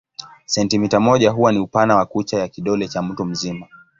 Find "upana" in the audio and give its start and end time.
1.59-1.95